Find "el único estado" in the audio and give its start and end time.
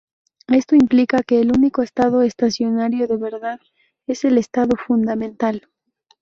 1.41-2.23